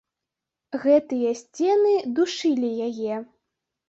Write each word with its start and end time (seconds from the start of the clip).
Гэтыя 0.85 1.33
сцены 1.41 1.91
душылі 2.19 2.71
яе. 2.87 3.21